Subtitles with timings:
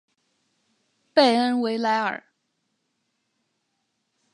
[1.13, 2.23] 贝恩维莱尔。